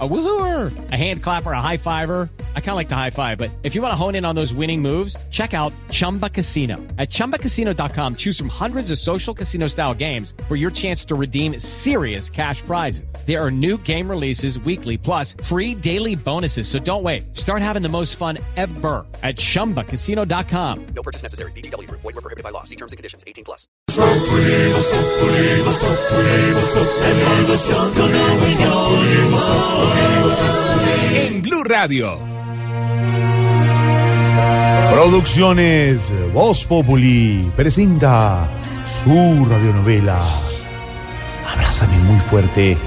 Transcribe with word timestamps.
A 0.00 0.08
woohooer, 0.08 0.90
a 0.90 0.96
hand 0.96 1.22
clapper, 1.22 1.52
a 1.52 1.60
high 1.60 1.76
fiver. 1.76 2.28
I 2.56 2.60
kind 2.60 2.70
of 2.70 2.74
like 2.76 2.88
the 2.88 2.96
high 2.96 3.10
five, 3.10 3.38
but 3.38 3.52
if 3.62 3.76
you 3.76 3.82
want 3.82 3.92
to 3.92 3.96
hone 3.96 4.16
in 4.16 4.24
on 4.24 4.34
those 4.34 4.52
winning 4.52 4.82
moves, 4.82 5.16
check 5.30 5.54
out 5.54 5.72
Chumba 5.92 6.28
Casino. 6.28 6.78
At 6.98 7.10
chumbacasino.com, 7.10 8.16
choose 8.16 8.36
from 8.36 8.48
hundreds 8.48 8.90
of 8.90 8.98
social 8.98 9.32
casino 9.32 9.68
style 9.68 9.94
games 9.94 10.34
for 10.48 10.56
your 10.56 10.72
chance 10.72 11.04
to 11.04 11.14
redeem 11.14 11.60
serious 11.60 12.28
cash 12.28 12.60
prizes. 12.62 13.14
There 13.24 13.40
are 13.40 13.52
new 13.52 13.78
game 13.78 14.10
releases 14.10 14.58
weekly, 14.58 14.98
plus 14.98 15.36
free 15.44 15.76
daily 15.76 16.16
bonuses. 16.16 16.66
So 16.66 16.80
don't 16.80 17.04
wait. 17.04 17.36
Start 17.36 17.62
having 17.62 17.82
the 17.82 17.88
most 17.88 18.16
fun 18.16 18.38
ever 18.56 19.06
at 19.22 19.36
chumbacasino.com. 19.36 20.86
No 20.86 21.02
purchase 21.04 21.22
necessary. 21.22 21.52
BGW. 21.52 21.88
Void 21.88 22.02
were 22.02 22.12
prohibited 22.14 22.42
by 22.42 22.50
law. 22.50 22.64
See 22.64 22.74
terms 22.74 22.90
and 22.90 22.96
conditions. 22.96 23.22
18 23.28 23.44
plus. 23.44 23.68
En 31.14 31.42
Blue 31.42 31.64
Radio. 31.64 32.18
Producciones 34.92 36.12
Voz 36.32 36.64
Populi 36.64 37.50
presenta 37.56 38.48
su 39.02 39.46
radionovela. 39.50 40.18
Abrázame 41.52 41.96
muy 41.98 42.20
fuerte. 42.30 42.78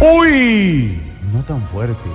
Hoy, 0.00 1.00
no 1.32 1.42
tan 1.44 1.66
fuerte. 1.68 2.10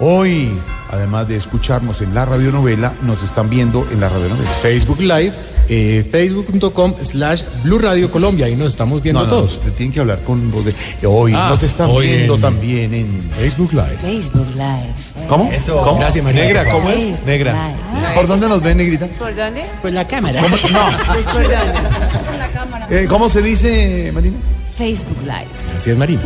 Hoy, 0.00 0.50
además 0.90 1.26
de 1.28 1.36
escucharnos 1.36 2.00
en 2.02 2.14
la 2.14 2.24
radionovela, 2.24 2.94
nos 3.02 3.22
están 3.22 3.50
viendo 3.50 3.86
en 3.90 4.00
la 4.00 4.08
radionovela. 4.08 4.50
Facebook 4.62 5.00
Live, 5.00 5.34
eh, 5.68 6.04
facebook.com 6.10 6.94
slash 7.02 7.42
Blue 7.62 7.78
Radio 7.78 8.10
Colombia. 8.10 8.46
Ahí 8.46 8.56
nos 8.56 8.68
estamos 8.72 9.02
viendo 9.02 9.20
No, 9.20 9.26
no, 9.26 9.32
todos. 9.32 9.54
Usted 9.54 9.72
tiene 9.72 9.92
que 9.92 10.00
hablar 10.00 10.20
con 10.22 10.50
voz 10.50 10.64
de. 10.64 10.74
Hoy 11.06 11.32
Ah, 11.36 11.48
nos 11.50 11.62
están 11.62 11.90
hoy 11.90 12.06
viendo 12.06 12.34
en- 12.36 12.40
también 12.40 12.94
en. 12.94 13.30
Facebook 13.38 13.72
Live. 13.72 13.98
Facebook 14.00 14.48
Live. 14.54 15.26
¿Cómo? 15.28 15.50
¿Cómo? 15.84 15.98
Gracias, 15.98 16.24
María. 16.24 16.44
Negra, 16.44 16.70
¿cómo 16.72 16.88
es? 16.90 16.96
Facebook 17.04 17.26
Negra. 17.26 17.52
Live. 17.52 18.14
¿Por 18.14 18.26
dónde 18.26 18.48
nos 18.48 18.62
ven, 18.62 18.76
Negrita? 18.78 19.06
¿Por 19.18 19.34
dónde? 19.36 19.64
Pues 19.82 19.94
la 19.94 20.06
cámara. 20.06 20.40
Pues 20.40 21.26
por 21.26 21.42
dónde. 21.42 23.02
Eh, 23.02 23.06
¿Cómo 23.08 23.28
se 23.28 23.42
dice, 23.42 24.10
Marina? 24.14 24.36
Facebook 24.76 25.18
Live. 25.22 25.48
Así 25.76 25.90
es, 25.90 25.98
Marina. 25.98 26.20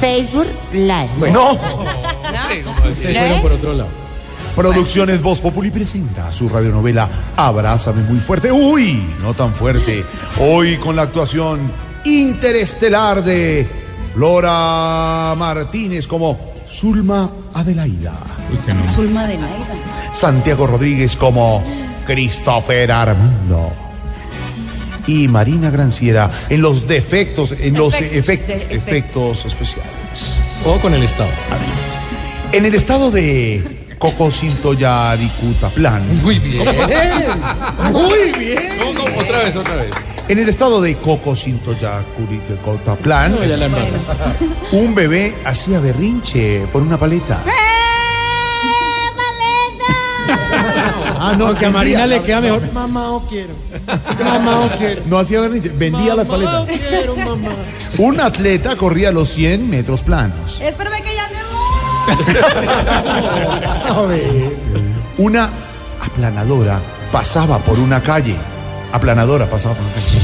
Facebook 0.00 0.46
Live. 0.72 1.30
No. 1.30 1.52
Ustedes 2.90 3.00
fueron 3.02 3.42
por 3.42 3.52
otro 3.52 3.72
lado. 3.74 4.07
Producciones 4.58 5.22
Voz 5.22 5.38
Populi 5.38 5.70
presenta 5.70 6.32
su 6.32 6.48
radionovela 6.48 7.08
Abrázame 7.36 8.02
muy 8.02 8.18
fuerte. 8.18 8.50
Uy, 8.50 9.00
no 9.22 9.32
tan 9.32 9.54
fuerte. 9.54 10.04
Hoy 10.40 10.76
con 10.78 10.96
la 10.96 11.02
actuación 11.02 11.60
interestelar 12.04 13.22
de 13.22 13.68
Flora 14.14 15.32
Martínez 15.38 16.08
como 16.08 16.54
Zulma 16.66 17.30
Adelaida. 17.54 18.14
Zulma 18.96 19.28
de 19.28 19.36
Naida. 19.36 19.66
Santiago 20.12 20.66
Rodríguez 20.66 21.14
como 21.14 21.62
Christopher 22.04 22.90
Armando. 22.90 23.70
Y 25.06 25.28
Marina 25.28 25.70
Granciera 25.70 26.32
en 26.48 26.62
los 26.62 26.88
defectos, 26.88 27.52
en 27.52 27.74
los 27.74 27.94
Efectos, 27.94 28.16
efectos. 28.16 28.72
efectos 28.72 29.44
especiales. 29.44 30.64
O 30.66 30.80
con 30.80 30.94
el 30.94 31.04
Estado. 31.04 31.30
En 32.50 32.64
el 32.64 32.74
estado 32.74 33.12
de 33.12 33.77
Cocosintoyaricutaplan. 33.98 36.22
Muy 36.22 36.38
bien. 36.38 36.64
Muy 37.92 38.32
bien. 38.38 38.62
Otra 39.18 39.38
vez, 39.44 39.56
otra 39.56 39.74
vez. 39.76 39.90
En 40.28 40.38
el 40.38 40.48
estado 40.48 40.80
de 40.82 40.96
Cocosintoyaricutaplan, 40.96 43.32
No, 43.32 43.44
ya 43.44 43.56
la 43.56 43.64
embarré. 43.66 43.88
un 44.72 44.94
bebé 44.94 45.34
hacía 45.44 45.80
berrinche 45.80 46.66
por 46.72 46.82
una 46.82 46.96
paleta. 46.98 47.42
Ah, 51.20 51.34
no, 51.36 51.48
Aunque 51.48 51.66
a 51.66 51.70
Marina 51.70 52.06
le 52.06 52.22
queda 52.22 52.40
mejor. 52.40 52.72
Mamá, 52.72 53.10
o 53.10 53.26
quiero. 53.26 53.52
Mamá, 54.24 54.60
o 54.60 54.68
quiero. 54.78 55.02
No 55.06 55.18
hacía 55.18 55.40
berrinche, 55.40 55.68
vendía 55.70 56.14
las 56.14 56.28
Mamá, 56.28 56.60
o 56.60 56.66
paletas. 56.66 56.88
quiero, 56.88 57.16
mamá. 57.16 57.48
Un 57.98 58.20
atleta 58.20 58.76
corría 58.76 59.10
los 59.10 59.30
100 59.34 59.68
metros 59.68 60.00
planos. 60.02 60.58
Espérame 60.60 61.02
que 61.02 61.12
ya 61.16 61.26
me 61.28 61.34
ver. 61.34 61.42
Una 65.18 65.48
aplanadora 66.00 66.80
pasaba 67.10 67.58
por 67.58 67.78
una 67.78 68.00
calle. 68.02 68.36
Aplanadora 68.92 69.46
pasaba 69.46 69.74
por 69.74 69.84
una 69.84 69.94
calle. 69.94 70.18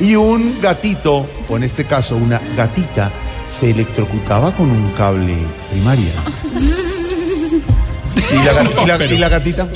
y 0.00 0.14
un 0.16 0.60
gatito, 0.60 1.26
o 1.48 1.56
en 1.56 1.62
este 1.62 1.84
caso 1.84 2.16
una 2.16 2.40
gatita, 2.56 3.10
se 3.48 3.70
electrocutaba 3.70 4.50
con 4.52 4.70
un 4.70 4.90
cable 4.92 5.36
primaria. 5.70 6.10
¿Y 8.32 8.36
la, 8.44 8.52
gat- 8.52 8.82
y 8.82 8.86
la- 8.86 9.04
y 9.06 9.18
la 9.18 9.28
gatita? 9.28 9.68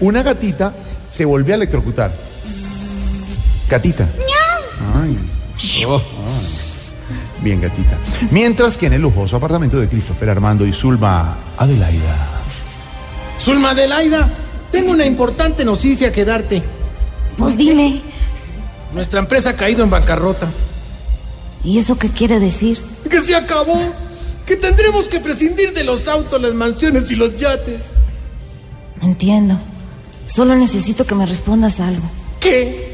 una 0.00 0.22
gatita 0.22 0.72
se 1.10 1.24
volvió 1.24 1.54
a 1.54 1.56
electrocutar. 1.56 2.12
Gatita. 3.68 4.06
Ay. 4.94 5.18
Ay. 5.58 6.66
Bien, 7.42 7.60
gatita. 7.60 7.98
Mientras 8.30 8.76
que 8.76 8.86
en 8.86 8.94
el 8.94 9.02
lujoso 9.02 9.36
apartamento 9.36 9.78
de 9.78 9.88
Christopher 9.88 10.30
Armando 10.30 10.66
y 10.66 10.72
Zulma 10.72 11.36
Adelaida. 11.56 12.16
Zulma 13.40 13.70
Adelaida, 13.70 14.28
tengo 14.70 14.90
una 14.90 15.04
importante 15.04 15.64
noticia 15.64 16.10
que 16.10 16.24
darte. 16.24 16.62
Pues 17.36 17.56
dime. 17.56 18.00
Nuestra 18.92 19.20
empresa 19.20 19.50
ha 19.50 19.56
caído 19.56 19.84
en 19.84 19.90
bancarrota. 19.90 20.48
¿Y 21.62 21.78
eso 21.78 21.98
qué 21.98 22.08
quiere 22.08 22.40
decir? 22.40 22.80
Que 23.08 23.20
se 23.20 23.34
acabó. 23.34 23.78
Que 24.46 24.56
tendremos 24.56 25.08
que 25.08 25.20
prescindir 25.20 25.72
de 25.74 25.84
los 25.84 26.08
autos, 26.08 26.40
las 26.40 26.54
mansiones 26.54 27.10
y 27.10 27.16
los 27.16 27.36
yates. 27.36 27.80
Entiendo. 29.02 29.58
Solo 30.26 30.54
necesito 30.56 31.04
que 31.04 31.14
me 31.14 31.26
respondas 31.26 31.80
algo. 31.80 32.08
¿Qué? 32.40 32.85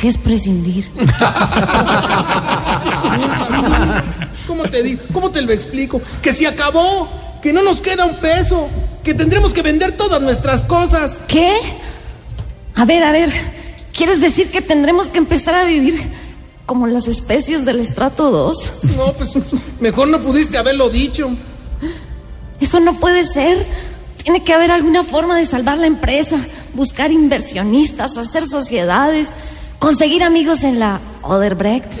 ¿Qué 0.00 0.08
es 0.08 0.16
prescindir? 0.16 0.88
¿Cómo 4.46 4.62
te 4.62 4.82
digo? 4.82 5.02
¿Cómo 5.12 5.30
te 5.30 5.42
lo 5.42 5.52
explico? 5.52 6.00
Que 6.22 6.32
se 6.32 6.46
acabó. 6.46 7.06
Que 7.42 7.52
no 7.52 7.62
nos 7.62 7.82
queda 7.82 8.06
un 8.06 8.16
peso. 8.16 8.66
Que 9.04 9.12
tendremos 9.12 9.52
que 9.52 9.60
vender 9.60 9.98
todas 9.98 10.22
nuestras 10.22 10.64
cosas. 10.64 11.18
¿Qué? 11.28 11.54
A 12.76 12.86
ver, 12.86 13.02
a 13.02 13.12
ver. 13.12 13.30
¿Quieres 13.92 14.22
decir 14.22 14.50
que 14.50 14.62
tendremos 14.62 15.08
que 15.08 15.18
empezar 15.18 15.54
a 15.54 15.64
vivir 15.64 16.02
como 16.64 16.86
las 16.86 17.06
especies 17.06 17.66
del 17.66 17.80
estrato 17.80 18.30
2? 18.30 18.72
No, 18.96 19.12
pues 19.12 19.34
mejor 19.80 20.08
no 20.08 20.22
pudiste 20.22 20.56
haberlo 20.56 20.88
dicho. 20.88 21.28
Eso 22.58 22.80
no 22.80 22.98
puede 22.98 23.24
ser. 23.24 23.66
Tiene 24.22 24.44
que 24.44 24.54
haber 24.54 24.70
alguna 24.70 25.02
forma 25.02 25.36
de 25.36 25.44
salvar 25.44 25.76
la 25.76 25.86
empresa, 25.86 26.38
buscar 26.72 27.12
inversionistas, 27.12 28.16
hacer 28.16 28.48
sociedades, 28.48 29.32
conseguir 29.80 30.22
amigos 30.22 30.62
en 30.62 30.78
la 30.78 31.00
Oderbrecht. 31.22 31.90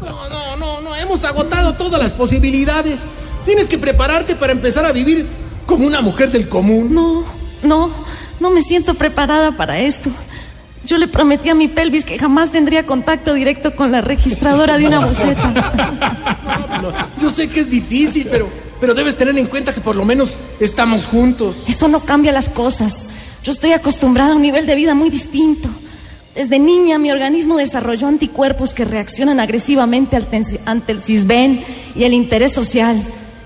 No, 0.00 0.28
no, 0.28 0.56
no, 0.56 0.80
no. 0.80 0.96
Hemos 0.96 1.24
agotado 1.24 1.74
todas 1.74 2.00
las 2.00 2.12
posibilidades. 2.12 3.02
Tienes 3.44 3.66
que 3.66 3.76
prepararte 3.78 4.36
para 4.36 4.52
empezar 4.52 4.86
a 4.86 4.92
vivir 4.92 5.26
como 5.66 5.86
una 5.86 6.00
mujer 6.00 6.30
del 6.30 6.48
común. 6.48 6.94
No, 6.94 7.24
no, 7.62 7.90
no 8.40 8.50
me 8.50 8.62
siento 8.62 8.94
preparada 8.94 9.52
para 9.52 9.78
esto. 9.80 10.10
Yo 10.84 10.96
le 10.96 11.08
prometí 11.08 11.50
a 11.50 11.54
mi 11.54 11.68
pelvis 11.68 12.04
que 12.04 12.18
jamás 12.18 12.50
tendría 12.52 12.86
contacto 12.86 13.34
directo 13.34 13.76
con 13.76 13.92
la 13.92 14.00
registradora 14.00 14.78
de 14.78 14.86
una 14.86 15.04
buceta. 15.04 16.14
No, 16.82 16.92
yo 17.20 17.30
sé 17.30 17.48
que 17.48 17.60
es 17.60 17.70
difícil, 17.70 18.28
pero, 18.30 18.48
pero 18.80 18.94
debes 18.94 19.16
tener 19.16 19.36
en 19.36 19.46
cuenta 19.46 19.74
que 19.74 19.80
por 19.80 19.96
lo 19.96 20.04
menos 20.04 20.36
estamos 20.60 21.06
juntos. 21.06 21.56
Eso 21.66 21.88
no 21.88 22.00
cambia 22.00 22.30
las 22.30 22.48
cosas. 22.48 23.06
Yo 23.42 23.52
estoy 23.52 23.72
acostumbrada 23.72 24.32
a 24.32 24.36
un 24.36 24.42
nivel 24.42 24.64
de 24.66 24.76
vida 24.76 24.94
muy 24.94 25.10
distinto. 25.10 25.68
Desde 26.38 26.60
niña 26.60 26.98
mi 27.00 27.10
organismo 27.10 27.56
desarrolló 27.56 28.06
anticuerpos 28.06 28.72
que 28.72 28.84
reaccionan 28.84 29.40
agresivamente 29.40 30.16
ante 30.66 30.92
el 30.92 31.02
cisben 31.02 31.64
y 31.96 32.04
el 32.04 32.12
interés 32.12 32.52
social. 32.52 33.02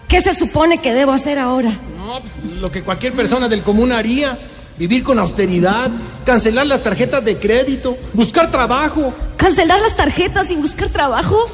¿Qué 0.09 0.21
se 0.21 0.35
supone 0.35 0.77
que 0.77 0.93
debo 0.93 1.12
hacer 1.12 1.39
ahora? 1.39 1.71
No, 1.71 2.21
pues, 2.21 2.59
lo 2.59 2.71
que 2.71 2.83
cualquier 2.83 3.15
persona 3.15 3.49
del 3.49 3.62
común 3.62 3.93
haría. 3.93 4.39
Vivir 4.77 5.03
con 5.03 5.19
austeridad, 5.19 5.91
cancelar 6.27 6.67
las 6.67 6.83
tarjetas 6.83 7.25
de 7.25 7.39
crédito, 7.39 7.97
buscar 8.12 8.50
trabajo. 8.50 9.15
¿Cancelar 9.39 9.81
las 9.81 9.97
tarjetas 9.97 10.50
y 10.50 10.56
buscar 10.56 10.91
trabajo? 10.91 11.49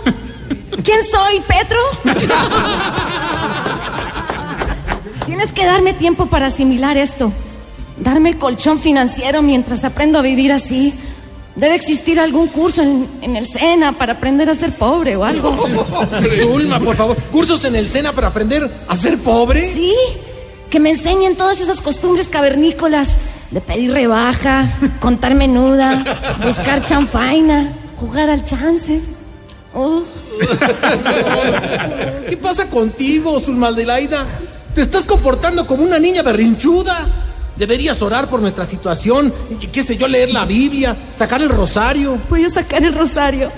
¿Quién 0.82 1.04
soy, 1.08 1.40
Petro? 1.46 1.78
Tienes 5.24 5.52
que 5.52 5.64
darme 5.64 5.92
tiempo 5.92 6.26
para 6.26 6.46
asimilar 6.46 6.96
esto. 6.96 7.32
Darme 7.96 8.30
el 8.30 8.38
colchón 8.38 8.80
financiero 8.80 9.40
mientras 9.40 9.84
aprendo 9.84 10.18
a 10.18 10.22
vivir 10.22 10.50
así. 10.50 10.94
Debe 11.58 11.74
existir 11.74 12.20
algún 12.20 12.46
curso 12.46 12.82
en, 12.82 13.08
en 13.20 13.36
el 13.36 13.44
SENA 13.44 13.90
para 13.98 14.12
aprender 14.12 14.48
a 14.48 14.54
ser 14.54 14.72
pobre 14.72 15.16
o 15.16 15.24
algo. 15.24 15.66
Zulma, 16.38 16.78
por 16.78 16.94
favor, 16.94 17.16
cursos 17.32 17.64
en 17.64 17.74
el 17.74 17.88
SENA 17.88 18.12
para 18.12 18.28
aprender 18.28 18.70
a 18.86 18.94
ser 18.94 19.18
pobre. 19.18 19.72
Sí, 19.74 19.92
que 20.70 20.78
me 20.78 20.90
enseñen 20.90 21.36
todas 21.36 21.60
esas 21.60 21.80
costumbres 21.80 22.28
cavernícolas 22.28 23.16
de 23.50 23.60
pedir 23.60 23.92
rebaja, 23.92 24.68
contar 25.00 25.34
menuda, 25.34 26.04
buscar 26.46 26.84
chanfaina, 26.84 27.72
jugar 27.98 28.30
al 28.30 28.44
chance. 28.44 29.00
Oh, 29.74 30.04
¿Qué 32.28 32.36
pasa 32.36 32.70
contigo, 32.70 33.40
Zulmadelaida? 33.40 34.24
Te 34.76 34.82
estás 34.82 35.06
comportando 35.06 35.66
como 35.66 35.82
una 35.82 35.98
niña 35.98 36.22
berrinchuda. 36.22 37.04
Deberías 37.58 38.00
orar 38.02 38.28
por 38.28 38.40
nuestra 38.40 38.64
situación, 38.64 39.34
qué 39.72 39.82
sé 39.82 39.96
yo, 39.96 40.06
leer 40.06 40.30
la 40.30 40.44
Biblia, 40.44 40.96
sacar 41.16 41.42
el 41.42 41.48
rosario. 41.48 42.16
voy 42.30 42.44
a 42.44 42.50
sacar 42.50 42.84
el 42.84 42.94
rosario, 42.94 43.50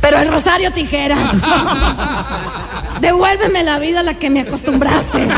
pero 0.00 0.18
el 0.18 0.28
rosario 0.28 0.72
tijeras. 0.72 1.18
Devuélveme 3.02 3.62
la 3.62 3.78
vida 3.78 4.00
a 4.00 4.02
la 4.02 4.14
que 4.14 4.30
me 4.30 4.40
acostumbraste. 4.40 5.28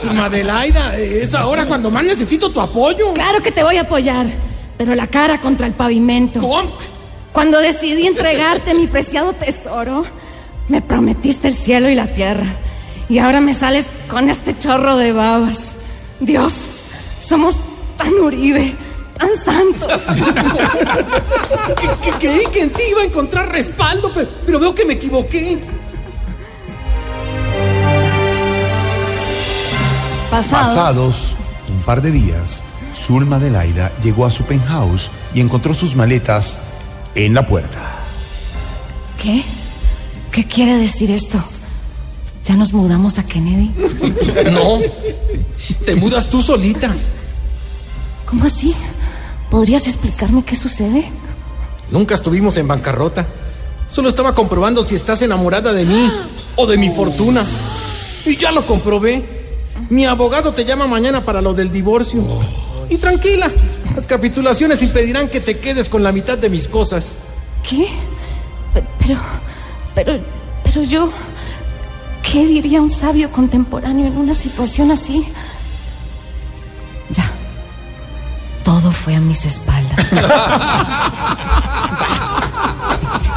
Zulmadelaida, 0.00 0.96
es 0.96 1.34
ahora 1.34 1.66
cuando 1.66 1.90
más 1.90 2.04
necesito 2.04 2.50
tu 2.50 2.58
apoyo. 2.58 3.12
Claro 3.12 3.42
que 3.42 3.52
te 3.52 3.62
voy 3.62 3.76
a 3.76 3.82
apoyar, 3.82 4.26
pero 4.78 4.94
la 4.94 5.06
cara 5.08 5.38
contra 5.38 5.66
el 5.66 5.74
pavimento. 5.74 6.40
¿Cómo? 6.40 6.74
Cuando 7.32 7.58
decidí 7.60 8.06
entregarte 8.06 8.74
mi 8.74 8.86
preciado 8.86 9.34
tesoro, 9.34 10.06
me 10.68 10.80
prometiste 10.80 11.48
el 11.48 11.54
cielo 11.54 11.90
y 11.90 11.94
la 11.94 12.06
tierra. 12.06 12.46
Y 13.10 13.18
ahora 13.18 13.42
me 13.42 13.52
sales 13.52 13.86
con 14.08 14.30
este 14.30 14.58
chorro 14.58 14.96
de 14.96 15.12
babas. 15.12 15.76
Dios, 16.20 16.54
somos 17.22 17.54
tan 17.96 18.12
Uribe, 18.14 18.74
tan 19.18 19.30
santos. 19.44 20.02
Que, 21.80 22.10
que 22.10 22.18
creí 22.18 22.46
que 22.52 22.62
en 22.62 22.70
ti 22.70 22.82
iba 22.90 23.02
a 23.02 23.04
encontrar 23.04 23.50
respaldo, 23.50 24.10
pero, 24.12 24.28
pero 24.44 24.58
veo 24.58 24.74
que 24.74 24.84
me 24.84 24.94
equivoqué. 24.94 25.58
Pasados. 30.30 30.68
Pasados 30.68 31.36
un 31.68 31.82
par 31.82 32.02
de 32.02 32.10
días, 32.10 32.62
Zulma 32.94 33.36
Adelaida 33.36 33.92
llegó 34.02 34.26
a 34.26 34.30
su 34.30 34.44
penthouse 34.44 35.10
y 35.34 35.40
encontró 35.40 35.74
sus 35.74 35.94
maletas 35.94 36.58
en 37.14 37.34
la 37.34 37.46
puerta. 37.46 37.78
¿Qué? 39.20 39.44
¿Qué 40.30 40.44
quiere 40.46 40.76
decir 40.78 41.10
esto? 41.10 41.42
¿Ya 42.44 42.56
nos 42.56 42.72
mudamos 42.72 43.18
a 43.18 43.24
Kennedy? 43.24 43.70
No, 44.50 44.78
te 45.84 45.94
mudas 45.96 46.28
tú 46.28 46.42
solita. 46.42 46.94
¿Cómo 48.26 48.44
así? 48.46 48.74
¿Podrías 49.50 49.86
explicarme 49.86 50.42
qué 50.44 50.56
sucede? 50.56 51.10
Nunca 51.90 52.14
estuvimos 52.14 52.56
en 52.56 52.66
bancarrota. 52.68 53.26
Solo 53.88 54.08
estaba 54.08 54.34
comprobando 54.34 54.82
si 54.82 54.94
estás 54.94 55.20
enamorada 55.22 55.72
de 55.74 55.84
mí 55.84 56.10
o 56.56 56.66
de 56.66 56.78
mi 56.78 56.90
fortuna. 56.90 57.44
Y 58.24 58.36
ya 58.36 58.50
lo 58.52 58.66
comprobé. 58.66 59.22
Mi 59.90 60.06
abogado 60.06 60.52
te 60.52 60.64
llama 60.64 60.86
mañana 60.86 61.24
para 61.24 61.42
lo 61.42 61.52
del 61.52 61.70
divorcio. 61.70 62.22
Y 62.88 62.96
tranquila, 62.96 63.50
las 63.94 64.06
capitulaciones 64.06 64.82
impedirán 64.82 65.28
que 65.28 65.40
te 65.40 65.58
quedes 65.58 65.88
con 65.90 66.02
la 66.02 66.12
mitad 66.12 66.38
de 66.38 66.48
mis 66.48 66.68
cosas. 66.68 67.10
¿Qué? 67.68 67.88
Pe- 68.72 68.82
Pero, 69.00 69.18
pero, 69.94 70.18
pero 70.64 70.82
yo, 70.84 71.10
¿qué 72.22 72.46
diría 72.46 72.80
un 72.80 72.90
sabio 72.90 73.30
contemporáneo 73.30 74.06
en 74.06 74.16
una 74.16 74.32
situación 74.34 74.90
así? 74.90 75.24
Ya, 77.12 77.30
todo 78.62 78.90
fue 78.92 79.14
a 79.16 79.20
mis 79.20 79.44
espaldas. 79.44 80.06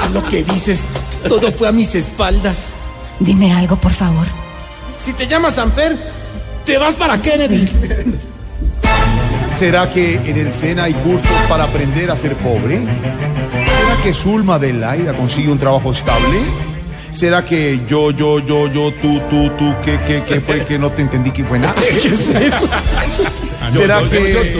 Es 0.06 0.12
lo 0.12 0.24
que 0.24 0.44
dices. 0.44 0.86
Todo 1.28 1.52
fue 1.52 1.68
a 1.68 1.72
mis 1.72 1.96
espaldas. 1.96 2.74
Dime 3.20 3.54
algo, 3.54 3.76
por 3.76 3.92
favor. 3.92 4.28
Si 4.98 5.14
te 5.14 5.28
llamas 5.28 5.58
Amper, 5.58 5.98
te 6.66 6.78
vas 6.78 6.96
para 6.96 7.22
Kennedy. 7.22 7.68
¿Será 9.58 9.90
que 9.90 10.16
en 10.16 10.38
el 10.38 10.54
SENA 10.54 10.84
hay 10.84 10.94
cursos 10.94 11.32
para 11.48 11.64
aprender 11.64 12.12
a 12.12 12.16
ser 12.16 12.36
pobre? 12.36 12.78
¿Será 12.78 14.04
que 14.04 14.14
Zulma 14.14 14.56
Adelaida 14.56 15.14
consigue 15.14 15.52
un 15.52 15.58
trabajo 15.58 15.92
estable? 15.92 16.40
¿Será 17.12 17.46
que 17.46 17.80
yo, 17.88 18.12
yo, 18.12 18.40
yo, 18.40 18.68
yo, 18.68 18.92
tú, 19.02 19.22
tú, 19.30 19.50
tú, 19.58 19.74
que, 19.84 19.98
que, 20.02 20.24
que 20.24 20.42
fue 20.42 20.66
que 20.66 20.78
no 20.78 20.92
te 20.92 21.02
entendí 21.02 21.32
que 21.32 21.46
fue 21.46 21.58
nada? 21.58 21.76
¿Qué 21.76 22.10
es 22.10 22.30
eso? 22.30 22.68
¿Será 23.74 24.02
que... 24.10 24.56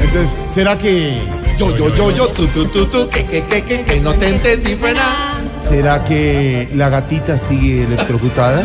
Entonces, 0.00 0.36
¿será 0.54 0.78
que... 0.78 1.18
Yo, 1.58 1.74
yo, 1.74 1.94
yo, 1.94 2.10
yo, 2.10 2.28
tú, 2.28 2.46
tú, 2.48 2.66
tú, 2.66 2.86
tú, 2.86 3.08
que, 3.08 3.24
que, 3.24 3.44
que, 3.44 3.62
que, 3.62 3.82
que 3.82 4.00
no 4.00 4.12
te 4.14 4.28
entendí, 4.28 4.74
nada. 4.74 5.40
¿Será 5.66 6.04
que 6.04 6.68
la 6.74 6.90
gatita 6.90 7.38
sigue 7.38 7.84
electrocutada? 7.84 8.64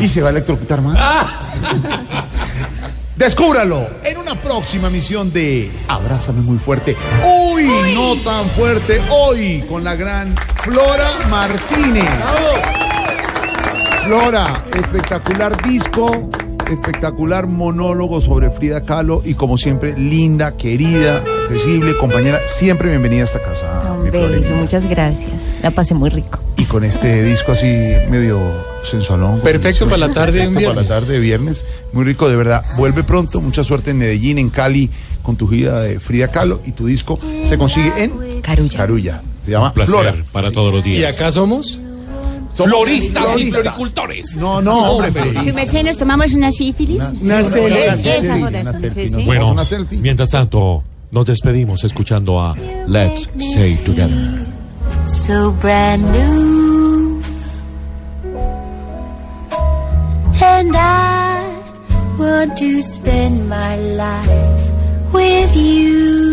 ¿Y 0.00 0.08
se 0.08 0.20
va 0.20 0.28
a 0.28 0.30
electrocutar 0.32 0.80
más? 0.82 0.98
Descúbralo 3.16 3.88
en 4.02 4.18
una 4.18 4.34
próxima 4.34 4.90
misión 4.90 5.32
de 5.32 5.70
Abrázame 5.88 6.42
muy 6.42 6.58
fuerte. 6.58 6.96
Hoy, 7.24 7.68
no 7.94 8.16
tan 8.16 8.44
fuerte, 8.50 9.00
hoy 9.08 9.64
con 9.68 9.82
la 9.82 9.94
gran 9.94 10.34
Flora 10.62 11.10
Martínez. 11.30 12.10
Flora, 14.04 14.64
espectacular 14.74 15.62
disco, 15.62 16.28
espectacular 16.70 17.46
monólogo 17.46 18.20
sobre 18.20 18.50
Frida 18.50 18.82
Kahlo 18.82 19.22
y 19.24 19.32
como 19.32 19.56
siempre, 19.56 19.96
linda, 19.96 20.58
querida, 20.58 21.22
accesible, 21.44 21.96
compañera, 21.96 22.40
siempre 22.46 22.90
bienvenida 22.90 23.22
a 23.22 23.24
esta 23.24 23.40
casa. 23.40 23.82
Tan 23.82 24.10
bello, 24.10 24.56
muchas 24.56 24.86
gracias. 24.86 25.54
La 25.62 25.70
pasé 25.70 25.94
muy 25.94 26.10
rico. 26.10 26.38
Y 26.58 26.64
con 26.64 26.84
este 26.84 27.22
disco 27.24 27.52
así 27.52 27.66
medio 28.10 28.40
sensualón. 28.84 29.40
Perfecto 29.40 29.86
para 29.86 30.06
la 30.06 30.12
tarde 30.12 30.48
de 30.48 30.54
para 30.54 30.82
la 30.82 30.86
tarde 30.86 31.14
de 31.14 31.20
viernes. 31.20 31.64
Muy 31.94 32.04
rico, 32.04 32.28
de 32.28 32.36
verdad. 32.36 32.62
Vuelve 32.76 33.04
pronto. 33.04 33.40
Mucha 33.40 33.64
suerte 33.64 33.92
en 33.92 33.98
Medellín, 33.98 34.36
en 34.38 34.50
Cali, 34.50 34.90
con 35.22 35.36
tu 35.36 35.48
gira 35.48 35.80
de 35.80 35.98
Frida 35.98 36.28
Kahlo. 36.28 36.60
Y 36.66 36.72
tu 36.72 36.86
disco 36.86 37.18
se 37.42 37.56
consigue 37.56 37.90
en 38.04 38.42
Carulla. 38.42 38.76
Carulla. 38.76 39.22
Se 39.44 39.50
llama 39.50 39.72
Placer 39.72 39.92
Flora. 39.94 40.14
para 40.30 40.50
todos 40.50 40.72
los 40.72 40.84
días. 40.84 41.00
¿Y 41.00 41.04
acá 41.04 41.32
somos? 41.32 41.78
Somos 42.54 42.72
Floristas 42.72 43.38
y 43.38 43.50
floricultores. 43.52 44.36
No, 44.36 44.62
no, 44.62 44.92
hombre. 44.92 45.10
Floristas. 45.10 45.54
merced, 45.54 45.84
nos 45.84 45.98
tomamos 45.98 46.34
una 46.34 46.52
sífilis. 46.52 47.02
Una 47.20 47.42
selfie. 47.42 49.24
Bueno, 49.24 49.54
mientras 49.90 50.30
tanto, 50.30 50.84
nos 51.10 51.26
despedimos 51.26 51.82
escuchando 51.84 52.40
a 52.40 52.54
Let's 52.86 53.28
Stay 53.38 53.74
Together. 53.84 54.44
so 55.06 55.52
brand 55.60 56.02
new. 56.12 57.22
And 60.40 60.76
I 60.76 61.42
want 62.18 62.56
to 62.58 62.82
spend 62.82 63.48
my 63.48 63.76
life 63.76 65.12
with 65.12 65.56
you. 65.56 66.23